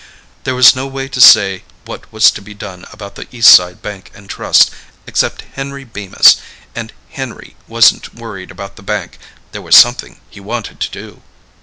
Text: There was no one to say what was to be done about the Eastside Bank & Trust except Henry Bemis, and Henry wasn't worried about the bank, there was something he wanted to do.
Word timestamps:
There 0.45 0.55
was 0.55 0.75
no 0.75 0.87
one 0.87 1.09
to 1.09 1.21
say 1.21 1.63
what 1.85 2.11
was 2.11 2.31
to 2.31 2.41
be 2.41 2.55
done 2.55 2.85
about 2.91 3.13
the 3.13 3.27
Eastside 3.27 3.83
Bank 3.83 4.09
& 4.27 4.27
Trust 4.29 4.71
except 5.05 5.43
Henry 5.53 5.83
Bemis, 5.83 6.37
and 6.73 6.91
Henry 7.11 7.55
wasn't 7.67 8.15
worried 8.15 8.49
about 8.49 8.77
the 8.77 8.81
bank, 8.81 9.19
there 9.51 9.61
was 9.61 9.75
something 9.75 10.19
he 10.27 10.39
wanted 10.39 10.79
to 10.79 10.89
do. 10.89 11.21